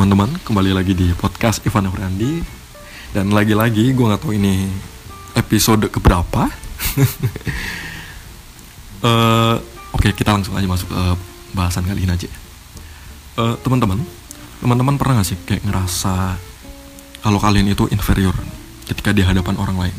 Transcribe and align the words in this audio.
teman-teman, 0.00 0.32
kembali 0.48 0.72
lagi 0.72 0.96
di 0.96 1.12
podcast 1.12 1.60
Ivan 1.68 1.92
Afriandi 1.92 2.40
Dan 3.12 3.36
lagi-lagi 3.36 3.92
gue 3.92 4.08
gak 4.08 4.24
tahu 4.24 4.32
ini 4.32 4.64
episode 5.36 5.92
keberapa. 5.92 6.48
Uh, 9.04 9.60
Oke 10.00 10.16
kita 10.16 10.32
langsung 10.32 10.56
aja 10.56 10.64
masuk 10.64 10.88
ke 10.88 11.02
bahasan 11.52 11.84
kali 11.84 12.08
ini 12.08 12.16
aja. 12.16 12.32
Uh, 13.36 13.60
Teman-teman, 13.60 14.00
teman-teman 14.64 14.96
pernah 14.96 15.20
gak 15.20 15.36
sih 15.36 15.38
kayak 15.44 15.68
ngerasa 15.68 16.40
Kalau 17.20 17.36
kalian 17.36 17.68
itu 17.68 17.84
inferior 17.92 18.32
ketika 18.88 19.12
di 19.12 19.20
hadapan 19.20 19.60
orang 19.60 19.76
lain? 19.84 19.96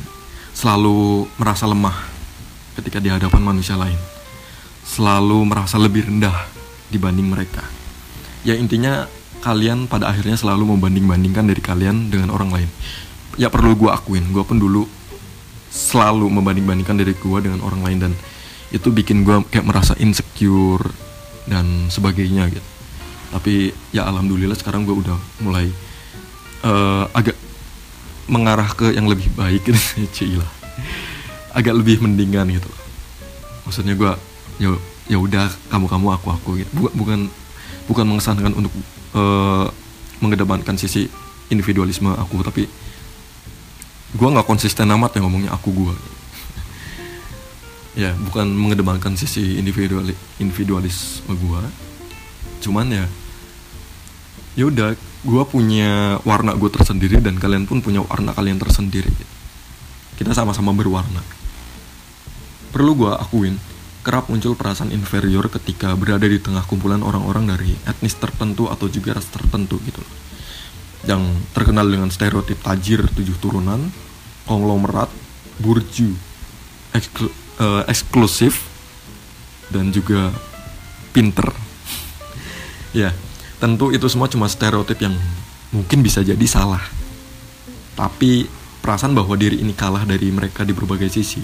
Selalu 0.58 1.30
merasa 1.38 1.70
lemah 1.70 2.10
ketika 2.74 2.98
di 2.98 3.14
hadapan 3.14 3.46
manusia 3.46 3.78
lain? 3.78 4.02
Selalu 4.82 5.46
merasa 5.46 5.78
lebih 5.78 6.10
rendah 6.10 6.50
dibanding 6.90 7.30
mereka? 7.30 7.62
Ya 8.42 8.58
intinya 8.58 9.06
kalian 9.42 9.90
pada 9.90 10.14
akhirnya 10.14 10.38
selalu 10.38 10.78
membanding-bandingkan 10.78 11.50
dari 11.50 11.60
kalian 11.60 12.14
dengan 12.14 12.30
orang 12.30 12.54
lain. 12.54 12.70
Ya 13.36 13.50
perlu 13.50 13.74
gue 13.74 13.90
akuin 13.90 14.30
gue 14.30 14.44
pun 14.46 14.62
dulu 14.62 14.86
selalu 15.72 16.30
membanding-bandingkan 16.30 16.96
dari 17.02 17.18
gue 17.18 17.38
dengan 17.42 17.66
orang 17.66 17.82
lain 17.82 17.98
dan 18.10 18.14
itu 18.72 18.88
bikin 18.94 19.26
gue 19.26 19.42
kayak 19.50 19.66
merasa 19.68 19.98
insecure 19.98 20.86
dan 21.50 21.90
sebagainya 21.90 22.48
gitu. 22.54 22.70
Tapi 23.32 23.74
ya 23.96 24.06
alhamdulillah 24.06 24.56
sekarang 24.56 24.86
gue 24.86 24.94
udah 24.94 25.18
mulai 25.42 25.68
uh, 26.64 27.10
agak 27.12 27.36
mengarah 28.30 28.70
ke 28.72 28.94
yang 28.94 29.10
lebih 29.10 29.28
baik 29.34 29.66
gitu 29.66 29.82
Cila 30.16 30.62
agak 31.52 31.76
lebih 31.76 32.00
mendingan 32.00 32.48
gitu. 32.48 32.72
Maksudnya 33.68 33.96
gue 33.96 34.12
ya 34.60 34.70
ya 35.12 35.18
udah 35.20 35.52
kamu 35.68 35.86
kamu 35.88 36.08
aku 36.16 36.28
aku 36.32 36.50
gitu. 36.64 36.72
Bukan 36.76 36.94
bukan 36.96 37.20
bukan 37.88 38.06
mengesankan 38.08 38.56
untuk 38.56 38.72
uh, 39.16 39.66
mengedepankan 40.22 40.78
sisi 40.78 41.08
individualisme 41.52 42.12
aku 42.14 42.42
tapi 42.46 42.64
gue 44.12 44.28
nggak 44.28 44.48
konsisten 44.48 44.92
amat 44.92 45.18
ya 45.18 45.20
ngomongnya 45.24 45.52
aku 45.56 45.70
gue 45.72 45.96
ya 48.08 48.16
bukan 48.16 48.48
mengedepankan 48.48 49.20
sisi 49.20 49.60
individuali 49.60 50.16
individualisme 50.40 51.32
gue 51.36 51.62
cuman 52.62 52.88
ya 52.88 53.06
ya 54.56 54.68
udah 54.68 54.96
gue 55.22 55.44
punya 55.46 56.18
warna 56.26 56.58
gue 56.58 56.70
tersendiri 56.74 57.22
dan 57.22 57.38
kalian 57.38 57.70
pun 57.70 57.80
punya 57.80 58.02
warna 58.02 58.34
kalian 58.34 58.58
tersendiri. 58.58 59.12
Kita 60.18 60.34
sama-sama 60.34 60.74
berwarna. 60.74 61.22
Perlu 62.74 63.06
gue 63.06 63.12
akuin 63.14 63.56
kerap 64.02 64.34
muncul 64.34 64.58
perasaan 64.58 64.90
inferior 64.90 65.46
ketika 65.54 65.94
berada 65.94 66.26
di 66.26 66.42
tengah 66.42 66.66
kumpulan 66.66 67.06
orang-orang 67.06 67.54
dari 67.54 67.78
etnis 67.86 68.18
tertentu 68.18 68.66
atau 68.66 68.90
juga 68.90 69.14
ras 69.18 69.30
tertentu 69.30 69.78
gitu 69.86 70.02
loh. 70.02 70.14
Yang 71.06 71.24
terkenal 71.54 71.86
dengan 71.86 72.10
stereotip 72.10 72.62
tajir 72.66 73.06
tujuh 73.14 73.38
turunan, 73.38 73.94
konglomerat, 74.50 75.10
burju, 75.62 76.14
eksklu, 76.98 77.30
uh, 77.62 77.86
eksklusif, 77.86 78.66
dan 79.70 79.94
juga 79.94 80.34
pinter. 81.14 81.54
ya, 83.02 83.14
tentu 83.62 83.94
itu 83.94 84.06
semua 84.10 84.26
cuma 84.26 84.50
stereotip 84.50 84.98
yang 84.98 85.14
mungkin 85.70 86.02
bisa 86.02 86.26
jadi 86.26 86.46
salah. 86.50 86.82
Tapi 87.94 88.50
perasaan 88.82 89.14
bahwa 89.14 89.38
diri 89.38 89.62
ini 89.62 89.78
kalah 89.78 90.10
dari 90.10 90.34
mereka 90.34 90.66
di 90.66 90.74
berbagai 90.74 91.14
sisi, 91.14 91.42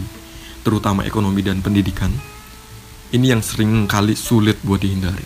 terutama 0.65 1.05
ekonomi 1.05 1.45
dan 1.45 1.61
pendidikan, 1.61 2.09
ini 3.15 3.31
yang 3.31 3.39
sering 3.39 3.87
kali 3.87 4.17
sulit 4.17 4.59
buat 4.63 4.83
dihindari. 4.83 5.23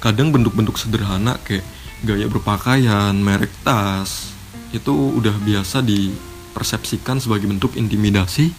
Kadang 0.00 0.32
bentuk-bentuk 0.32 0.78
sederhana 0.80 1.36
kayak 1.42 1.66
gaya 2.06 2.30
berpakaian, 2.30 3.12
merek 3.18 3.50
tas, 3.66 4.32
itu 4.70 4.92
udah 4.92 5.34
biasa 5.42 5.82
dipersepsikan 5.84 7.18
sebagai 7.18 7.50
bentuk 7.50 7.74
intimidasi 7.74 8.52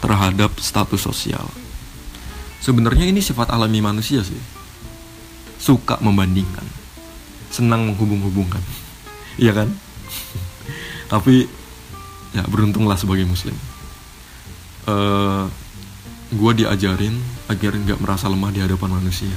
terhadap 0.00 0.56
status 0.58 1.02
sosial. 1.02 1.46
Sebenarnya 2.58 3.06
ini 3.06 3.22
sifat 3.22 3.52
alami 3.54 3.78
manusia 3.78 4.24
sih. 4.26 4.40
Suka 5.60 6.02
membandingkan. 6.02 6.64
Senang 7.52 7.92
menghubung-hubungkan. 7.92 8.62
Iya 9.36 9.52
kan? 9.52 9.68
Tapi 11.12 11.44
ya 12.32 12.40
beruntunglah 12.48 12.96
sebagai 12.96 13.28
muslim. 13.28 13.52
Uh, 14.88 15.44
gue 16.26 16.52
diajarin 16.58 17.14
agar 17.46 17.78
nggak 17.78 18.02
merasa 18.02 18.26
lemah 18.26 18.50
di 18.50 18.58
hadapan 18.58 18.98
manusia. 18.98 19.36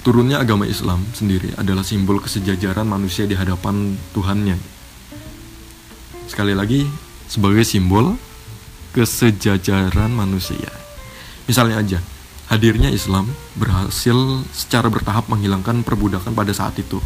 Turunnya 0.00 0.40
agama 0.40 0.64
Islam 0.64 1.02
sendiri 1.12 1.52
adalah 1.58 1.82
simbol 1.82 2.22
kesejajaran 2.22 2.86
manusia 2.86 3.26
di 3.28 3.34
hadapan 3.36 3.98
Tuhannya. 4.14 4.56
Sekali 6.30 6.54
lagi, 6.56 6.86
sebagai 7.26 7.66
simbol 7.66 8.16
kesejajaran 8.94 10.08
manusia. 10.14 10.70
Misalnya 11.44 11.82
aja, 11.82 11.98
hadirnya 12.48 12.88
Islam 12.88 13.28
berhasil 13.58 14.46
secara 14.56 14.88
bertahap 14.88 15.28
menghilangkan 15.28 15.84
perbudakan 15.84 16.32
pada 16.32 16.54
saat 16.54 16.78
itu. 16.80 17.02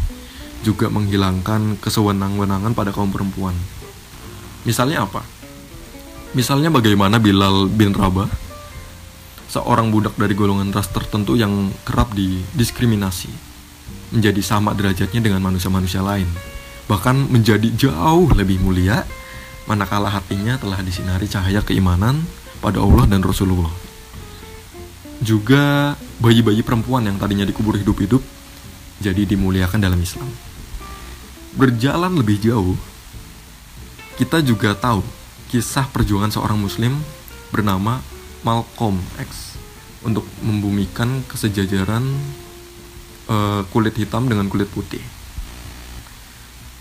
Juga 0.61 0.93
menghilangkan 0.93 1.81
kesewenang-wenangan 1.81 2.77
pada 2.77 2.93
kaum 2.93 3.09
perempuan. 3.09 3.57
Misalnya 4.61 5.09
apa? 5.09 5.25
Misalnya 6.37 6.69
bagaimana 6.69 7.17
Bilal 7.17 7.65
bin 7.67 7.97
Rabah 7.97 8.29
seorang 9.51 9.91
budak 9.91 10.15
dari 10.15 10.31
golongan 10.31 10.71
ras 10.71 10.87
tertentu 10.87 11.35
yang 11.35 11.75
kerap 11.83 12.15
didiskriminasi 12.15 13.27
menjadi 14.15 14.39
sama 14.39 14.71
derajatnya 14.71 15.19
dengan 15.19 15.43
manusia-manusia 15.43 15.99
lain. 15.99 16.27
Bahkan 16.87 17.27
menjadi 17.27 17.67
jauh 17.75 18.31
lebih 18.31 18.63
mulia 18.63 19.03
manakala 19.67 20.07
hatinya 20.07 20.55
telah 20.55 20.79
disinari 20.79 21.27
cahaya 21.27 21.59
keimanan 21.59 22.23
pada 22.63 22.79
Allah 22.79 23.11
dan 23.11 23.19
Rasulullah. 23.19 23.71
Juga 25.19 25.95
bayi-bayi 26.23 26.63
perempuan 26.63 27.03
yang 27.03 27.19
tadinya 27.19 27.43
dikubur 27.43 27.75
hidup-hidup 27.75 28.23
jadi 29.03 29.27
dimuliakan 29.27 29.83
dalam 29.83 29.99
Islam. 29.99 30.31
Berjalan 31.59 32.15
lebih 32.15 32.39
jauh 32.39 32.79
kita 34.15 34.39
juga 34.39 34.71
tahu 34.79 35.03
kisah 35.51 35.91
perjuangan 35.91 36.31
seorang 36.31 36.55
muslim 36.55 36.95
bernama 37.51 37.99
Malcolm 38.41 38.97
X 39.21 39.57
untuk 40.01 40.25
membumikan 40.41 41.21
kesejajaran 41.29 42.01
uh, 43.29 43.61
kulit 43.69 43.93
hitam 43.97 44.25
dengan 44.25 44.49
kulit 44.49 44.69
putih. 44.73 45.01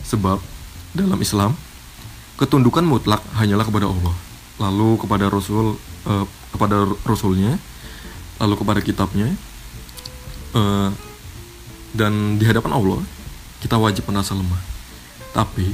Sebab 0.09 0.41
dalam 0.97 1.21
Islam 1.21 1.55
ketundukan 2.41 2.83
mutlak 2.83 3.21
hanyalah 3.37 3.69
kepada 3.69 3.87
Allah, 3.87 4.15
lalu 4.57 4.97
kepada 4.97 5.29
Rasul 5.29 5.77
uh, 6.09 6.27
kepada 6.51 6.89
Rasulnya, 7.05 7.61
lalu 8.41 8.55
kepada 8.57 8.81
kitabnya, 8.81 9.29
uh, 10.57 10.91
dan 11.93 12.41
di 12.41 12.45
hadapan 12.49 12.73
Allah 12.73 13.01
kita 13.61 13.77
wajib 13.77 14.09
merasa 14.09 14.33
lemah. 14.33 14.63
Tapi 15.31 15.69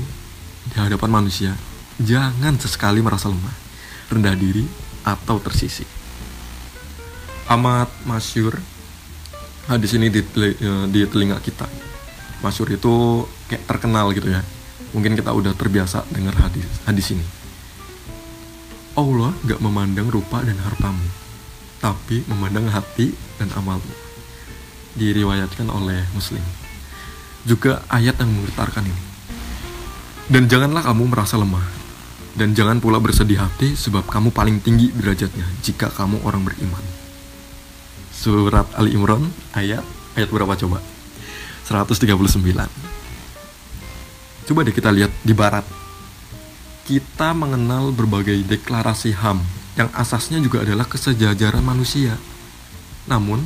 di 0.66 0.76
hadapan 0.76 1.22
manusia 1.22 1.54
jangan 2.02 2.58
sesekali 2.58 3.00
merasa 3.00 3.30
lemah, 3.30 3.54
rendah 4.10 4.34
diri, 4.36 4.66
atau 5.06 5.38
tersisi. 5.38 5.86
Amat 7.46 7.86
masyur 8.02 8.58
hadis 9.70 9.94
ini 9.94 10.10
di, 10.10 10.18
eh, 10.18 10.84
di 10.90 11.00
telinga 11.06 11.38
kita. 11.38 11.70
Masyur 12.42 12.74
itu 12.74 13.22
kayak 13.46 13.64
terkenal 13.70 14.10
gitu 14.10 14.26
ya. 14.26 14.42
Mungkin 14.90 15.14
kita 15.14 15.30
udah 15.30 15.54
terbiasa 15.54 16.02
dengar 16.10 16.34
hadis 16.42 16.66
hadis 16.82 17.14
ini. 17.14 17.26
Allah 18.96 19.30
gak 19.44 19.60
memandang 19.60 20.08
rupa 20.08 20.40
dan 20.40 20.56
hartamu, 20.56 21.04
tapi 21.84 22.24
memandang 22.26 22.66
hati 22.72 23.12
dan 23.36 23.52
amalmu. 23.52 23.92
Diriwayatkan 24.96 25.68
oleh 25.68 26.00
Muslim. 26.16 26.40
Juga 27.44 27.84
ayat 27.92 28.16
yang 28.16 28.32
menggetarkan 28.32 28.88
ini. 28.88 29.02
Dan 30.26 30.48
janganlah 30.48 30.82
kamu 30.82 31.12
merasa 31.12 31.36
lemah, 31.36 31.62
dan 32.36 32.52
jangan 32.52 32.78
pula 32.84 33.00
bersedih 33.00 33.40
hati 33.40 33.72
sebab 33.72 34.04
kamu 34.12 34.28
paling 34.28 34.60
tinggi 34.60 34.92
derajatnya 34.92 35.48
jika 35.64 35.88
kamu 35.88 36.20
orang 36.22 36.44
beriman. 36.44 36.84
Surat 38.12 38.68
Ali 38.76 38.92
Imran 38.92 39.24
ayat 39.56 39.80
ayat 40.14 40.28
berapa 40.28 40.52
coba? 40.52 40.84
139. 41.64 42.12
Coba 44.46 44.60
deh 44.62 44.74
kita 44.76 44.92
lihat 44.92 45.10
di 45.24 45.32
barat. 45.32 45.64
Kita 46.86 47.34
mengenal 47.34 47.90
berbagai 47.90 48.46
deklarasi 48.46 49.10
HAM 49.16 49.42
yang 49.74 49.90
asasnya 49.90 50.38
juga 50.38 50.62
adalah 50.62 50.86
kesejajaran 50.86 51.64
manusia. 51.64 52.14
Namun 53.10 53.42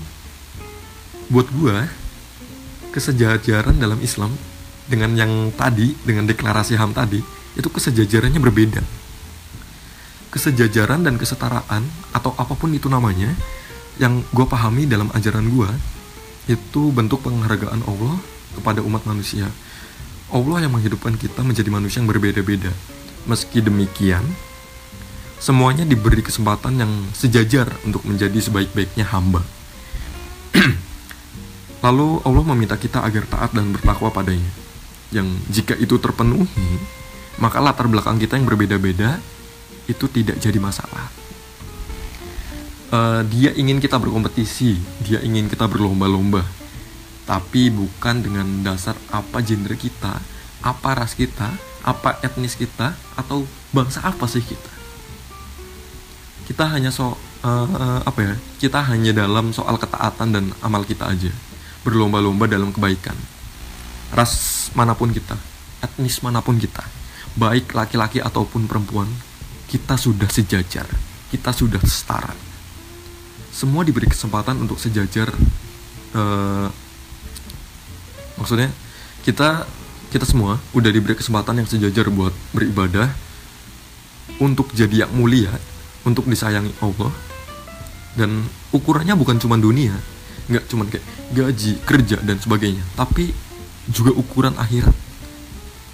buat 1.33 1.49
gua 1.57 1.89
kesejajaran 2.93 3.79
dalam 3.79 4.03
Islam 4.03 4.35
dengan 4.91 5.15
yang 5.15 5.55
tadi 5.55 5.95
dengan 6.03 6.27
deklarasi 6.27 6.75
HAM 6.75 6.93
tadi 6.93 7.40
itu 7.55 7.69
kesejajarannya 7.70 8.38
berbeda. 8.38 8.82
Kesejajaran 10.31 11.02
dan 11.02 11.19
kesetaraan 11.19 11.82
atau 12.14 12.35
apa 12.38 12.55
pun 12.55 12.70
itu 12.70 12.87
namanya 12.87 13.35
yang 13.99 14.23
gue 14.31 14.47
pahami 14.47 14.87
dalam 14.87 15.11
ajaran 15.11 15.47
gue 15.50 15.70
itu 16.47 16.94
bentuk 16.94 17.26
penghargaan 17.26 17.82
Allah 17.87 18.17
kepada 18.55 18.82
umat 18.82 19.02
manusia 19.06 19.50
Allah 20.31 20.62
yang 20.62 20.73
menghidupkan 20.79 21.19
kita 21.19 21.43
menjadi 21.43 21.67
manusia 21.75 21.99
yang 21.99 22.06
berbeda-beda. 22.06 22.70
Meski 23.26 23.58
demikian, 23.58 24.23
semuanya 25.43 25.82
diberi 25.82 26.23
kesempatan 26.23 26.79
yang 26.79 26.93
sejajar 27.11 27.67
untuk 27.82 28.06
menjadi 28.06 28.38
sebaik-baiknya 28.38 29.11
hamba. 29.11 29.43
Lalu 31.85 32.23
Allah 32.23 32.44
meminta 32.55 32.79
kita 32.79 33.02
agar 33.02 33.26
taat 33.26 33.50
dan 33.58 33.75
bertakwa 33.75 34.14
padanya. 34.14 34.50
Yang 35.11 35.29
jika 35.50 35.75
itu 35.75 35.99
terpenuhi, 35.99 36.79
maka 37.38 37.62
latar 37.62 37.87
belakang 37.87 38.19
kita 38.19 38.35
yang 38.41 38.49
berbeda-beda 38.49 39.21
itu 39.87 40.06
tidak 40.11 40.43
jadi 40.43 40.59
masalah. 40.59 41.06
Uh, 42.91 43.23
dia 43.31 43.55
ingin 43.55 43.79
kita 43.79 44.03
berkompetisi, 44.03 44.75
dia 45.06 45.23
ingin 45.23 45.47
kita 45.47 45.71
berlomba-lomba, 45.71 46.43
tapi 47.23 47.71
bukan 47.71 48.19
dengan 48.19 48.47
dasar 48.67 48.99
apa 49.15 49.38
gender 49.47 49.79
kita, 49.79 50.19
apa 50.67 50.88
ras 50.99 51.15
kita, 51.15 51.55
apa 51.87 52.19
etnis 52.27 52.59
kita, 52.59 52.99
atau 53.15 53.47
bangsa 53.71 54.03
apa 54.03 54.26
sih 54.26 54.43
kita. 54.43 54.73
Kita 56.50 56.67
hanya 56.67 56.91
so 56.91 57.15
uh, 57.47 58.03
apa 58.03 58.21
ya? 58.26 58.35
Kita 58.59 58.83
hanya 58.91 59.15
dalam 59.15 59.55
soal 59.55 59.79
ketaatan 59.79 60.35
dan 60.35 60.44
amal 60.59 60.83
kita 60.83 61.06
aja, 61.06 61.31
berlomba-lomba 61.87 62.50
dalam 62.50 62.75
kebaikan. 62.75 63.15
Ras 64.11 64.67
mana 64.75 64.99
pun 64.99 65.15
kita, 65.15 65.38
etnis 65.79 66.19
mana 66.26 66.43
pun 66.43 66.59
kita, 66.59 66.83
baik 67.38 67.75
laki-laki 67.77 68.19
ataupun 68.23 68.67
perempuan, 68.67 69.06
kita 69.71 69.94
sudah 69.94 70.27
sejajar, 70.27 70.87
kita 71.31 71.50
sudah 71.55 71.82
setara. 71.87 72.35
Semua 73.50 73.82
diberi 73.82 74.06
kesempatan 74.06 74.59
untuk 74.62 74.79
sejajar 74.79 75.31
uh, 76.15 76.69
maksudnya 78.38 78.73
kita 79.23 79.69
kita 80.11 80.25
semua 80.27 80.59
udah 80.75 80.91
diberi 80.91 81.15
kesempatan 81.15 81.62
yang 81.62 81.69
sejajar 81.69 82.09
buat 82.11 82.32
beribadah 82.56 83.12
untuk 84.41 84.73
jadi 84.73 85.06
yang 85.06 85.12
mulia 85.15 85.53
untuk 86.03 86.26
disayangi 86.26 86.73
Allah 86.81 87.12
dan 88.17 88.43
ukurannya 88.75 89.15
bukan 89.15 89.38
cuma 89.38 89.61
dunia 89.61 89.94
nggak 90.50 90.65
cuma 90.67 90.88
kayak 90.88 91.05
gaji 91.31 91.79
kerja 91.87 92.19
dan 92.25 92.41
sebagainya 92.43 92.83
tapi 92.99 93.31
juga 93.87 94.11
ukuran 94.17 94.56
akhirat 94.59 94.97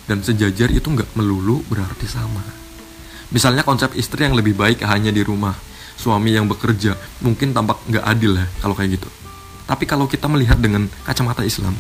dan 0.07 0.23
sejajar 0.23 0.71
itu 0.71 0.87
nggak 0.87 1.15
melulu 1.19 1.63
berarti 1.71 2.07
sama 2.07 2.43
misalnya 3.31 3.67
konsep 3.67 3.95
istri 3.99 4.27
yang 4.27 4.39
lebih 4.39 4.55
baik 4.55 4.83
hanya 4.87 5.11
di 5.11 5.23
rumah 5.27 5.55
suami 5.99 6.35
yang 6.35 6.47
bekerja 6.47 6.95
mungkin 7.23 7.51
tampak 7.51 7.83
nggak 7.91 8.05
adil 8.07 8.39
ya 8.39 8.47
kalau 8.63 8.75
kayak 8.75 8.99
gitu 8.99 9.09
tapi 9.67 9.85
kalau 9.85 10.07
kita 10.07 10.31
melihat 10.31 10.59
dengan 10.63 10.87
kacamata 11.03 11.43
Islam 11.43 11.75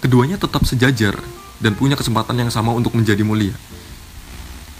Keduanya 0.00 0.40
tetap 0.40 0.64
sejajar 0.64 1.12
dan 1.60 1.76
punya 1.76 1.92
kesempatan 1.92 2.32
yang 2.40 2.48
sama 2.48 2.72
untuk 2.72 2.96
menjadi 2.96 3.20
mulia. 3.20 3.52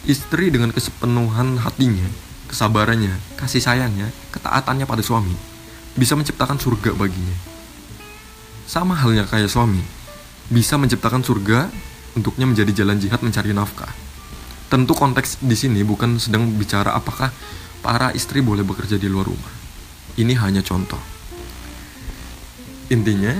Istri 0.08 0.48
dengan 0.48 0.72
kesepenuhan 0.72 1.60
hatinya, 1.60 2.08
kesabarannya, 2.48 3.12
kasih 3.36 3.60
sayangnya, 3.60 4.08
ketaatannya 4.32 4.88
pada 4.88 5.04
suami, 5.04 5.36
bisa 5.92 6.16
menciptakan 6.16 6.56
surga 6.56 6.96
baginya. 6.96 7.36
Sama 8.64 8.96
halnya 8.96 9.28
kayak 9.28 9.52
suami, 9.52 9.84
bisa 10.48 10.80
menciptakan 10.80 11.20
surga 11.20 11.68
untuknya 12.18 12.46
menjadi 12.46 12.82
jalan 12.82 12.98
jihad 12.98 13.20
mencari 13.22 13.54
nafkah. 13.54 13.90
Tentu 14.70 14.94
konteks 14.94 15.42
di 15.42 15.58
sini 15.58 15.82
bukan 15.82 16.18
sedang 16.22 16.46
bicara 16.54 16.94
apakah 16.94 17.34
para 17.82 18.14
istri 18.14 18.38
boleh 18.38 18.62
bekerja 18.62 19.00
di 19.00 19.10
luar 19.10 19.26
rumah. 19.26 19.52
Ini 20.14 20.34
hanya 20.38 20.62
contoh. 20.62 21.00
Intinya, 22.90 23.34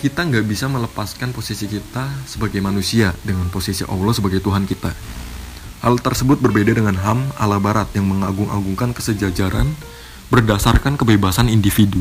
kita 0.00 0.24
nggak 0.24 0.44
bisa 0.44 0.68
melepaskan 0.68 1.32
posisi 1.32 1.64
kita 1.64 2.04
sebagai 2.28 2.60
manusia 2.60 3.16
dengan 3.24 3.48
posisi 3.48 3.84
Allah 3.88 4.12
sebagai 4.12 4.40
Tuhan 4.44 4.68
kita. 4.68 4.92
Hal 5.84 6.00
tersebut 6.00 6.40
berbeda 6.40 6.76
dengan 6.76 6.96
HAM 6.96 7.36
ala 7.36 7.60
barat 7.60 7.88
yang 7.92 8.08
mengagung-agungkan 8.08 8.96
kesejajaran 8.96 9.68
berdasarkan 10.32 10.96
kebebasan 10.96 11.52
individu. 11.52 12.00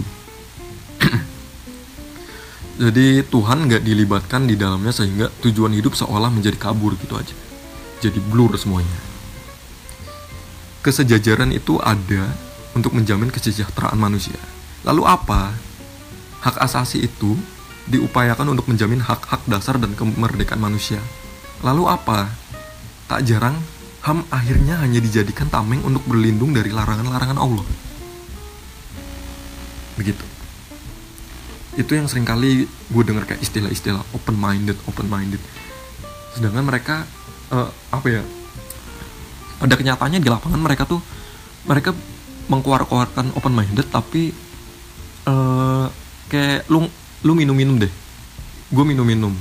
Jadi 2.73 3.21
Tuhan 3.29 3.69
nggak 3.69 3.85
dilibatkan 3.85 4.49
di 4.49 4.57
dalamnya 4.57 4.89
sehingga 4.89 5.29
tujuan 5.45 5.77
hidup 5.77 5.93
seolah 5.93 6.33
menjadi 6.33 6.57
kabur 6.57 6.97
gitu 6.97 7.13
aja. 7.13 7.35
Jadi 8.01 8.17
blur 8.17 8.57
semuanya. 8.57 8.97
Kesejajaran 10.81 11.53
itu 11.53 11.77
ada 11.79 12.27
untuk 12.73 12.97
menjamin 12.97 13.29
kesejahteraan 13.29 13.95
manusia. 13.95 14.35
Lalu 14.83 15.05
apa? 15.05 15.53
Hak 16.43 16.59
asasi 16.59 17.05
itu 17.05 17.37
diupayakan 17.87 18.51
untuk 18.51 18.67
menjamin 18.67 18.99
hak-hak 18.99 19.45
dasar 19.47 19.79
dan 19.79 19.95
kemerdekaan 19.95 20.59
manusia. 20.59 20.99
Lalu 21.63 21.87
apa? 21.87 22.27
Tak 23.07 23.23
jarang, 23.23 23.55
HAM 24.03 24.27
akhirnya 24.27 24.83
hanya 24.83 24.99
dijadikan 24.99 25.47
tameng 25.47 25.79
untuk 25.87 26.03
berlindung 26.03 26.51
dari 26.51 26.75
larangan-larangan 26.75 27.39
Allah. 27.39 27.63
Begitu. 29.95 30.32
Itu 31.79 31.97
yang 31.97 32.05
sering 32.05 32.27
kali 32.27 32.65
gue 32.67 33.03
dengar 33.03 33.25
kayak 33.25 33.41
istilah-istilah 33.41 34.03
open-minded, 34.13 34.77
open-minded. 34.85 35.41
Sedangkan 36.37 36.65
mereka, 36.65 37.05
uh, 37.53 37.69
apa 37.93 38.07
ya, 38.09 38.21
pada 39.57 39.73
kenyataannya 39.77 40.19
di 40.21 40.29
lapangan 40.29 40.61
mereka 40.61 40.85
tuh, 40.85 41.01
mereka 41.65 41.95
mengkeluarkan 42.51 43.33
open-minded 43.39 43.87
tapi 43.87 44.35
uh, 45.25 45.87
kayak 46.27 46.67
lu 46.67 46.85
lu 47.23 47.33
minum 47.33 47.55
minum 47.55 47.75
deh. 47.79 47.91
Gue 48.73 48.83
minum 48.83 49.05
minum 49.05 49.33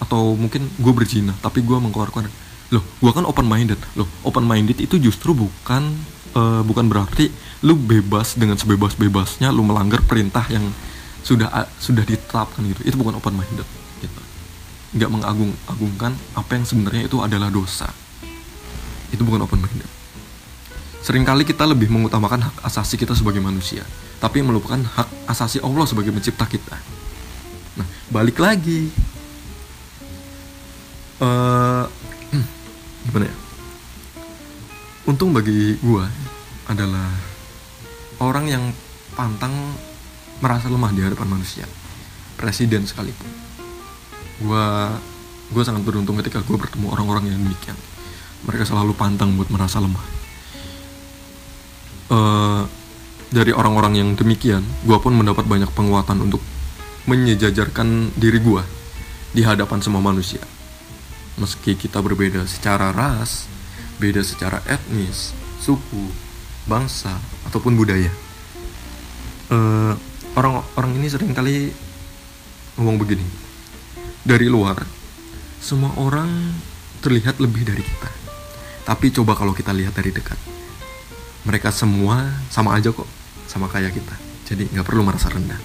atau 0.00 0.36
mungkin 0.36 0.68
gue 0.76 0.92
berzina 0.92 1.32
tapi 1.40 1.64
gue 1.64 1.76
mengeluarkan 1.76 2.28
loh 2.74 2.84
gue 2.84 3.12
kan 3.14 3.24
open 3.24 3.46
minded 3.46 3.78
loh 3.96 4.08
open 4.26 4.44
minded 4.44 4.76
itu 4.82 4.98
justru 5.00 5.32
bukan 5.32 5.94
uh, 6.36 6.60
bukan 6.66 6.90
berarti 6.90 7.30
lu 7.64 7.78
bebas 7.78 8.36
dengan 8.36 8.58
sebebas 8.60 8.98
bebasnya 8.98 9.48
lu 9.54 9.64
melanggar 9.64 10.02
perintah 10.04 10.44
yang 10.50 10.66
sudah 11.26 11.50
sudah 11.82 12.06
ditetapkan 12.06 12.62
gitu 12.70 12.86
itu 12.86 12.94
bukan 12.94 13.18
open 13.18 13.34
minded 13.34 13.66
gitu 13.98 14.20
nggak 14.94 15.10
mengagung 15.10 15.50
agungkan 15.66 16.14
apa 16.38 16.54
yang 16.54 16.62
sebenarnya 16.62 17.10
itu 17.10 17.18
adalah 17.18 17.50
dosa 17.50 17.90
itu 19.10 19.26
bukan 19.26 19.42
open 19.42 19.58
minded 19.58 19.90
sering 21.02 21.26
kali 21.26 21.42
kita 21.42 21.66
lebih 21.66 21.90
mengutamakan 21.90 22.46
hak 22.46 22.54
asasi 22.62 22.94
kita 22.94 23.18
sebagai 23.18 23.42
manusia 23.42 23.82
tapi 24.16 24.40
melupakan 24.40 24.80
hak 24.80 25.08
asasi 25.28 25.60
Allah 25.60 25.84
sebagai 25.84 26.12
pencipta 26.12 26.48
kita. 26.48 26.76
Nah, 27.76 27.86
balik 28.08 28.40
lagi. 28.40 28.88
Uh, 31.20 31.84
gimana 33.08 33.28
ya? 33.28 33.36
Untung 35.08 35.36
bagi 35.36 35.76
gua 35.84 36.08
adalah 36.66 37.08
orang 38.20 38.46
yang 38.48 38.64
pantang 39.14 39.54
merasa 40.40 40.68
lemah 40.68 40.92
di 40.92 41.00
hadapan 41.04 41.28
manusia. 41.38 41.64
Presiden 42.36 42.84
sekalipun. 42.84 43.30
Gua 44.44 44.92
gue 45.46 45.62
sangat 45.62 45.86
beruntung 45.86 46.18
ketika 46.18 46.42
gue 46.42 46.56
bertemu 46.58 46.90
orang-orang 46.90 47.30
yang 47.30 47.38
demikian. 47.38 47.78
Mereka 48.50 48.66
selalu 48.66 48.98
pantang 48.98 49.34
buat 49.38 49.46
merasa 49.48 49.78
lemah. 49.78 50.06
Uh, 52.06 52.62
dari 53.30 53.50
orang-orang 53.50 53.98
yang 53.98 54.08
demikian, 54.14 54.62
gue 54.86 54.98
pun 54.98 55.14
mendapat 55.14 55.46
banyak 55.46 55.70
penguatan 55.74 56.22
untuk 56.22 56.42
menyejajarkan 57.06 58.14
diri 58.18 58.42
gue 58.42 58.62
di 59.34 59.42
hadapan 59.42 59.78
semua 59.82 60.02
manusia. 60.02 60.42
Meski 61.38 61.78
kita 61.78 62.02
berbeda 62.02 62.46
secara 62.46 62.90
ras, 62.90 63.46
beda 63.98 64.22
secara 64.22 64.62
etnis, 64.66 65.34
suku, 65.62 66.10
bangsa, 66.66 67.14
ataupun 67.46 67.78
budaya. 67.78 68.10
Uh, 69.46 69.94
orang-orang 70.36 70.92
ini 71.00 71.06
sering 71.08 71.32
kali 71.32 71.72
ngomong 72.76 72.96
begini. 73.00 73.26
Dari 74.26 74.46
luar, 74.46 74.78
semua 75.58 75.96
orang 75.98 76.28
terlihat 77.00 77.40
lebih 77.40 77.64
dari 77.64 77.82
kita. 77.82 78.10
Tapi 78.86 79.10
coba 79.10 79.34
kalau 79.34 79.56
kita 79.56 79.74
lihat 79.74 79.94
dari 79.98 80.14
dekat, 80.14 80.38
mereka 81.46 81.70
semua 81.70 82.26
sama 82.50 82.74
aja 82.74 82.90
kok 82.90 83.06
sama 83.46 83.70
kayak 83.70 83.94
kita 83.94 84.14
jadi 84.50 84.66
nggak 84.66 84.86
perlu 84.86 85.06
merasa 85.06 85.30
rendah 85.30 85.56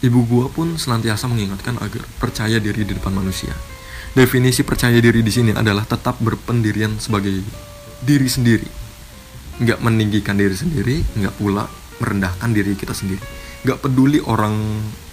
ibu 0.00 0.24
gua 0.24 0.48
pun 0.48 0.80
senantiasa 0.80 1.28
mengingatkan 1.28 1.76
agar 1.78 2.08
percaya 2.16 2.56
diri 2.56 2.88
di 2.88 2.96
depan 2.96 3.12
manusia 3.12 3.52
definisi 4.16 4.64
percaya 4.64 4.96
diri 4.96 5.20
di 5.20 5.28
sini 5.28 5.52
adalah 5.52 5.84
tetap 5.84 6.16
berpendirian 6.24 6.96
sebagai 6.96 7.44
diri 8.00 8.28
sendiri 8.28 8.68
nggak 9.60 9.78
meninggikan 9.84 10.40
diri 10.40 10.56
sendiri 10.56 11.04
nggak 11.20 11.36
pula 11.36 11.68
merendahkan 11.98 12.50
diri 12.50 12.74
kita 12.74 12.94
sendiri. 12.96 13.20
Nggak 13.64 13.80
peduli 13.84 14.20
orang 14.20 14.54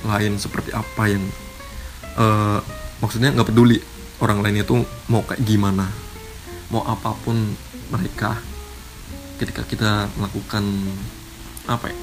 lain 0.06 0.34
seperti 0.38 0.74
apa 0.76 1.04
yang 1.08 1.24
uh, 2.18 2.60
maksudnya 3.00 3.32
nggak 3.34 3.50
peduli 3.50 3.78
orang 4.22 4.46
lain 4.46 4.62
itu 4.62 4.76
mau 5.10 5.26
kayak 5.26 5.42
gimana 5.42 5.90
mau 6.72 6.86
apa 6.88 7.12
pun 7.22 7.36
mereka. 7.92 8.40
Ketika 9.42 9.66
kita 9.66 10.08
melakukan 10.16 10.64
apa 11.66 11.90
ya? 11.90 11.98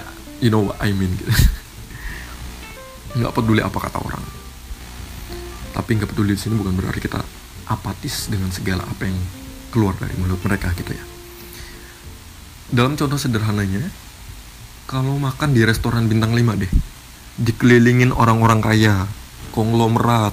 Ya 0.00 0.02
you 0.40 0.48
know 0.48 0.72
what 0.72 0.80
I 0.80 0.90
mean 0.96 1.12
gitu. 1.20 1.28
Nggak 3.20 3.32
peduli 3.36 3.60
apa 3.60 3.76
kata 3.76 4.00
orang. 4.00 4.24
Tapi 5.76 6.00
nggak 6.00 6.16
peduli 6.16 6.32
di 6.32 6.40
sini 6.40 6.56
bukan 6.56 6.72
berarti 6.76 7.00
kita 7.00 7.20
apatis 7.68 8.28
dengan 8.32 8.48
segala 8.48 8.84
apa 8.84 9.04
yang 9.08 9.16
keluar 9.72 9.96
dari 9.96 10.12
mulut 10.20 10.40
mereka 10.44 10.68
gitu 10.76 10.92
ya 10.92 11.11
dalam 12.72 12.96
contoh 12.96 13.20
sederhananya 13.20 13.84
kalau 14.88 15.20
makan 15.20 15.52
di 15.52 15.60
restoran 15.60 16.08
bintang 16.08 16.32
5 16.32 16.56
deh 16.56 16.72
dikelilingin 17.36 18.16
orang-orang 18.16 18.64
kaya 18.64 19.04
konglomerat 19.52 20.32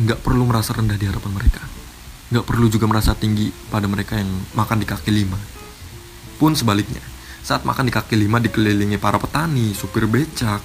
nggak 0.00 0.20
perlu 0.24 0.48
merasa 0.48 0.72
rendah 0.72 0.96
di 0.96 1.04
hadapan 1.04 1.32
mereka. 1.36 1.62
Nggak 2.32 2.44
perlu 2.48 2.66
juga 2.72 2.88
merasa 2.88 3.12
tinggi 3.12 3.52
pada 3.68 3.84
mereka 3.84 4.16
yang 4.16 4.32
makan 4.56 4.80
di 4.80 4.86
kaki 4.88 5.12
lima. 5.12 5.36
Pun 6.40 6.56
sebaliknya 6.56 7.04
saat 7.44 7.68
makan 7.68 7.86
di 7.88 7.92
kaki 7.92 8.16
lima 8.16 8.40
dikelilingi 8.40 8.96
para 8.96 9.20
petani 9.20 9.76
supir 9.76 10.08
becak 10.08 10.64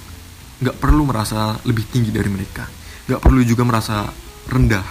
nggak 0.60 0.76
perlu 0.80 1.04
merasa 1.04 1.60
lebih 1.68 1.84
tinggi 1.88 2.10
dari 2.10 2.32
mereka. 2.32 2.64
Nggak 3.06 3.20
perlu 3.20 3.44
juga 3.44 3.62
merasa 3.68 4.08
rendah 4.48 4.84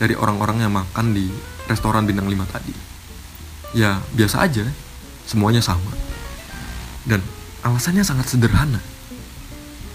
dari 0.00 0.16
orang-orang 0.16 0.64
yang 0.64 0.72
makan 0.72 1.12
di 1.12 1.28
restoran 1.68 2.08
bintang 2.08 2.26
5 2.26 2.40
tadi. 2.56 2.74
Ya 3.76 4.00
biasa 4.16 4.48
aja 4.48 4.64
semuanya 5.24 5.60
sama. 5.64 5.92
Dan 7.04 7.20
alasannya 7.64 8.04
sangat 8.04 8.32
sederhana. 8.32 8.80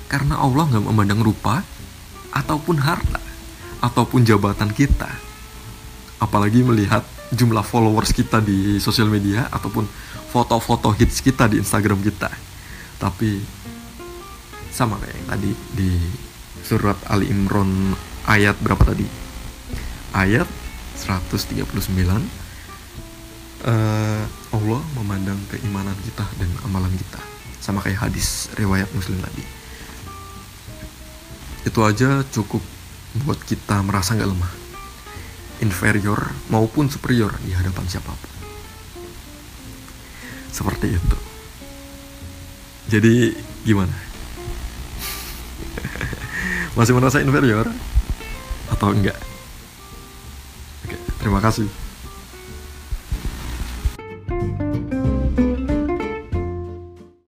Karena 0.09 0.41
Allah 0.41 0.65
nggak 0.69 0.85
memandang 0.89 1.21
rupa 1.21 1.61
ataupun 2.33 2.81
harta 2.81 3.21
ataupun 3.79 4.25
jabatan 4.25 4.73
kita. 4.73 5.09
Apalagi 6.19 6.65
melihat 6.65 7.05
jumlah 7.31 7.63
followers 7.63 8.11
kita 8.11 8.41
di 8.41 8.81
sosial 8.81 9.07
media 9.07 9.47
ataupun 9.53 9.85
foto-foto 10.29 10.93
hits 10.97 11.21
kita 11.21 11.47
di 11.49 11.61
Instagram 11.61 12.01
kita. 12.01 12.29
Tapi 12.99 13.39
sama 14.69 14.99
kayak 15.01 15.15
yang 15.15 15.27
tadi 15.29 15.51
di 15.73 15.91
surat 16.65 16.97
Ali 17.09 17.31
Imran 17.31 17.95
ayat 18.29 18.57
berapa 18.61 18.81
tadi? 18.85 19.05
Ayat 20.13 20.49
139 20.97 21.69
eh, 23.65 24.23
Allah 24.55 24.81
memandang 24.95 25.39
keimanan 25.51 25.97
kita 26.05 26.23
dan 26.39 26.49
amalan 26.63 26.93
kita. 26.95 27.19
Sama 27.59 27.83
kayak 27.83 28.09
hadis 28.09 28.47
riwayat 28.55 28.87
muslim 28.95 29.19
tadi. 29.19 29.43
Itu 31.67 31.83
aja 31.83 32.23
cukup 32.31 32.63
buat 33.25 33.39
kita 33.43 33.83
merasa 33.83 34.15
nggak 34.15 34.31
lemah. 34.31 34.53
Inferior 35.59 36.31
maupun 36.47 36.87
superior 36.87 37.35
di 37.43 37.51
hadapan 37.51 37.83
siapa 37.89 38.15
pun. 38.15 38.31
Seperti 40.55 40.87
itu. 40.95 41.17
Jadi 42.89 43.35
gimana? 43.67 43.91
Masih 46.79 46.95
merasa 46.95 47.19
inferior 47.19 47.67
atau 48.71 48.95
enggak? 48.95 49.19
Oke 50.87 50.95
terima 51.19 51.43
kasih 51.43 51.88